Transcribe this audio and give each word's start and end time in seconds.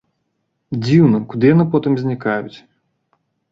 Дзіўна, 0.85 1.17
куды 1.35 1.45
яны 1.53 1.65
потым 1.77 1.93
знікаюць? 2.03 2.57